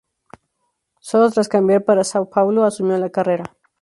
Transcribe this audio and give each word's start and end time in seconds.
Sólo 0.99 1.29
tras 1.29 1.47
cambiar 1.55 1.81
para 1.85 2.03
São 2.11 2.25
Paulo, 2.27 2.63
asumió 2.65 2.97
la 2.97 3.11
carrera. 3.17 3.45